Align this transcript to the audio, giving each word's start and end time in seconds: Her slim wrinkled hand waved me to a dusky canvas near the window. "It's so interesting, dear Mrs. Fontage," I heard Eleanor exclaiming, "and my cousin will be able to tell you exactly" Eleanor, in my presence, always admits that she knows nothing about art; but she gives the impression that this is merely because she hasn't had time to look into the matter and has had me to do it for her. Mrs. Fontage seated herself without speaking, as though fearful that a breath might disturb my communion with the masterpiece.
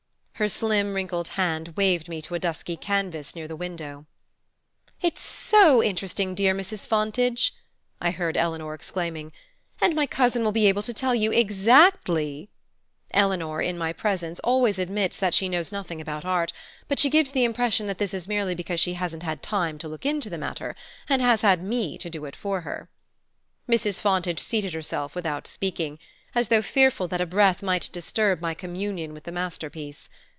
Her 0.35 0.49
slim 0.49 0.95
wrinkled 0.95 1.27
hand 1.27 1.75
waved 1.77 2.09
me 2.09 2.19
to 2.23 2.33
a 2.33 2.39
dusky 2.39 2.75
canvas 2.75 3.35
near 3.35 3.47
the 3.47 3.55
window. 3.55 4.07
"It's 4.99 5.21
so 5.21 5.83
interesting, 5.83 6.33
dear 6.33 6.55
Mrs. 6.55 6.87
Fontage," 6.87 7.53
I 8.01 8.09
heard 8.09 8.35
Eleanor 8.35 8.73
exclaiming, 8.73 9.31
"and 9.79 9.93
my 9.93 10.07
cousin 10.07 10.43
will 10.43 10.51
be 10.51 10.65
able 10.65 10.81
to 10.81 10.95
tell 10.95 11.13
you 11.13 11.31
exactly" 11.31 12.49
Eleanor, 13.13 13.61
in 13.61 13.77
my 13.77 13.93
presence, 13.93 14.39
always 14.39 14.79
admits 14.79 15.17
that 15.19 15.35
she 15.35 15.47
knows 15.47 15.71
nothing 15.71 16.01
about 16.01 16.25
art; 16.25 16.53
but 16.87 16.97
she 16.97 17.11
gives 17.11 17.29
the 17.29 17.43
impression 17.43 17.85
that 17.85 17.99
this 17.99 18.11
is 18.11 18.27
merely 18.27 18.55
because 18.55 18.79
she 18.79 18.93
hasn't 18.95 19.21
had 19.21 19.43
time 19.43 19.77
to 19.77 19.87
look 19.87 20.07
into 20.07 20.27
the 20.27 20.39
matter 20.39 20.75
and 21.07 21.21
has 21.21 21.41
had 21.41 21.61
me 21.63 21.99
to 21.99 22.09
do 22.09 22.25
it 22.25 22.35
for 22.35 22.61
her. 22.61 22.89
Mrs. 23.69 24.01
Fontage 24.01 24.39
seated 24.39 24.73
herself 24.73 25.13
without 25.13 25.45
speaking, 25.45 25.99
as 26.33 26.47
though 26.47 26.63
fearful 26.63 27.07
that 27.09 27.21
a 27.21 27.27
breath 27.27 27.61
might 27.61 27.91
disturb 27.91 28.41
my 28.41 28.55
communion 28.55 29.13
with 29.13 29.25
the 29.25 29.31
masterpiece. 29.31 30.09